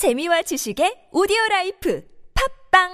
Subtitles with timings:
[0.00, 2.02] 재미와 지식의 오디오 라이프
[2.72, 2.88] 팝빵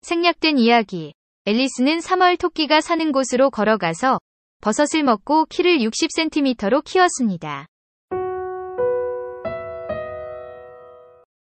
[0.00, 1.12] 생략된 이야기.
[1.44, 4.18] 앨리스는 3월 토끼가 사는 곳으로 걸어가서
[4.62, 7.66] 버섯을 먹고 키를 60cm로 키웠습니다.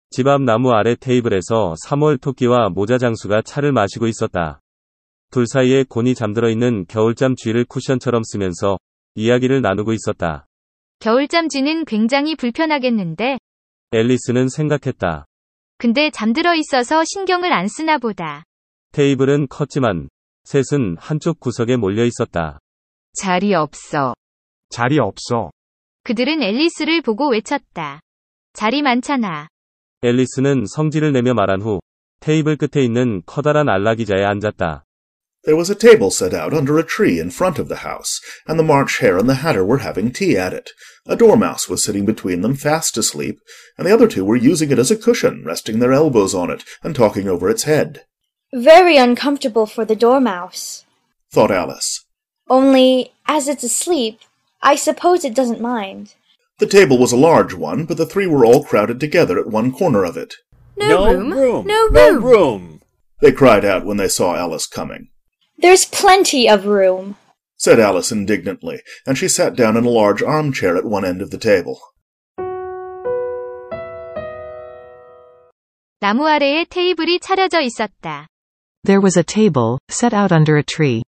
[0.09, 4.61] 집 앞 나무 아래 테이블에서 3월 토끼와 모자 장수가 차를 마시고 있었다.
[5.31, 8.77] 둘 사이에 곤이 잠들어 있는 겨울잠 쥐를 쿠션처럼 쓰면서
[9.15, 10.45] 이야기를 나누고 있었다.
[10.99, 13.39] 겨울잠 쥐는 굉장히 불편하겠는데,
[13.91, 15.25] 앨리스는 생각했다.
[15.77, 18.43] 근데 잠들어 있어서 신경을 안 쓰나 보다.
[18.91, 20.09] 테이블은 컸지만
[20.43, 22.59] 셋은 한쪽 구석에 몰려 있었다.
[23.13, 24.13] 자리 없어.
[24.69, 25.51] 자리 없어.
[26.03, 28.01] 그들은 앨리스를 보고 외쳤다.
[28.53, 29.47] 자리 많잖아.
[30.01, 31.79] 앨리스는 성질을 내며 말한 후
[32.19, 34.83] 테이블 끝에 있는 커다란 안락의자에 앉았다.
[35.43, 38.59] There was a table set out under a tree in front of the house, and
[38.59, 40.69] the March Hare and the Hatter were having tea at it.
[41.07, 43.39] A dormouse was sitting between them, fast asleep,
[43.77, 46.63] and the other two were using it as a cushion, resting their elbows on it,
[46.83, 48.05] and talking over its head.
[48.53, 50.85] Very uncomfortable for the dormouse.
[51.31, 52.05] Thought Alice.
[52.47, 54.19] Only, as it's asleep,
[54.61, 56.13] I suppose it doesn't mind.
[56.59, 59.71] The table was a large one, but the three were all crowded together at one
[59.71, 60.35] corner of it.
[60.77, 61.65] No, room, room.
[61.65, 62.23] no No room.
[62.23, 62.81] room.
[63.21, 65.07] They cried out when they saw Alice coming.
[65.60, 67.16] There's plenty of room.
[67.56, 71.30] Said Alice indignantly, and she sat down in a large armchair at one end of
[71.30, 71.80] the table.
[76.00, 78.26] 나무 아래에 테이블이 차려져 있었다.
[78.84, 81.02] There was a table, set out under a tree.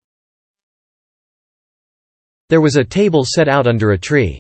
[2.48, 4.38] There was a table set out under a tree.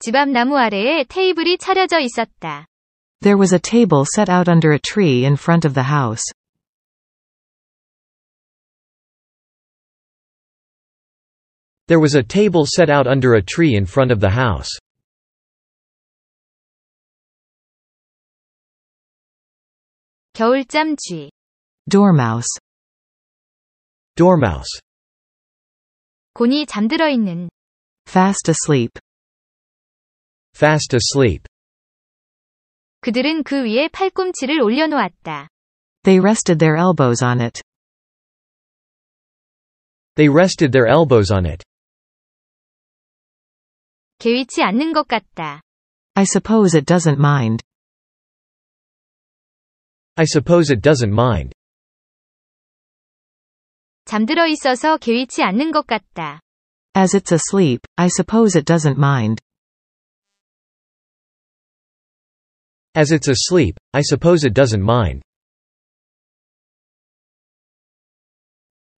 [0.00, 2.66] 집 앞 나무 아래에 테이블이 차려져 있었다.
[3.20, 6.24] There was a table set out under a tree in front of the house.
[11.88, 14.70] There was a table set out under a tree in front of the house.
[20.34, 21.30] 겨울잠 쥐.
[21.88, 22.48] Dormouse.
[24.16, 24.80] Dormouse.
[26.34, 27.50] 곤이 잠들어 있는.
[28.08, 28.98] Fast asleep.
[30.56, 31.46] Fast asleep.
[33.00, 35.48] 그들은 그 위에 팔꿈치를 올려놓았다.
[36.04, 37.60] They rested their elbows on it.
[40.16, 41.62] They rested their elbows on it.
[44.18, 45.62] 개의치 않는 것 같다.
[46.14, 47.62] I suppose it doesn't mind.
[50.16, 51.54] I suppose it doesn't mind.
[54.04, 56.40] 잠들어 있어서 개의치 않는 것 같다.
[56.94, 59.40] As it's asleep, I suppose it doesn't mind.
[62.94, 65.22] As it's asleep, I suppose it doesn't mind.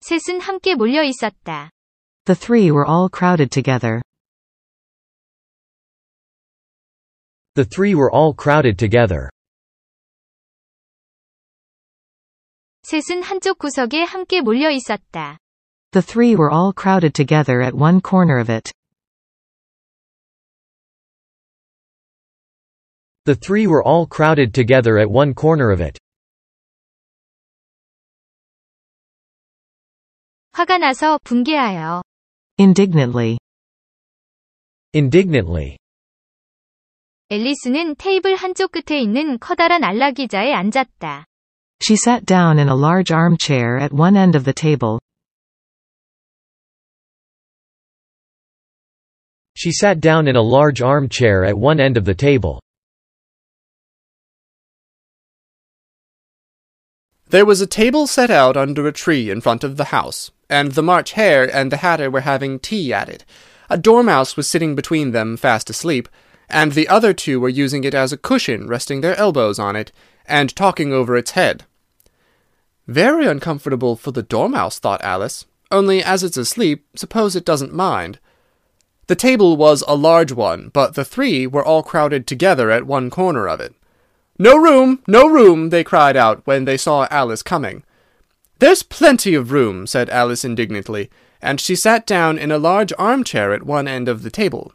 [0.00, 1.70] 셋은 함께 몰려 있었다.
[2.24, 4.00] The three were all crowded together.
[7.56, 9.28] The three were all crowded together.
[12.82, 15.38] 셋은 한쪽 구석에 함께 몰려 있었다.
[15.92, 18.72] The three were all crowded together at one corner of it.
[23.24, 25.98] The three were all crowded together at one corner of it.
[30.52, 32.02] 화가 나서 분개하여.
[32.58, 33.38] Indignantly.
[34.92, 35.78] Indignantly.
[37.30, 41.26] 앨리스는 테이블 한쪽 끝에 있는 커다란 안락의자에 앉았다.
[41.82, 45.00] She sat down in a large armchair at one end of the table.
[49.56, 52.60] She sat down in a large armchair at one end of the table.
[57.28, 60.72] There was a table set out under a tree in front of the house, and
[60.72, 63.24] the March Hare and the Hatter were having tea at it.
[63.70, 66.10] A dormouse was sitting between them, fast asleep,
[66.49, 69.91] and the other two were using it as a cushion, resting their elbows on it,
[70.25, 71.65] and talking over its head.
[72.87, 75.45] Very uncomfortable for the dormouse, thought Alice.
[75.69, 78.19] Only as it's asleep, suppose it doesn't mind.
[79.07, 83.09] The table was a large one, but the three were all crowded together at one
[83.09, 83.73] corner of it.
[84.39, 87.83] No room, no room, they cried out when they saw Alice coming.
[88.59, 91.09] There's plenty of room, said Alice indignantly,
[91.41, 94.73] and she sat down in a large armchair at one end of the table.